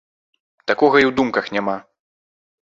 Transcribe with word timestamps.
Такога 0.71 0.97
і 1.01 1.05
ў 1.09 1.15
думках 1.19 1.45
няма. 1.59 1.77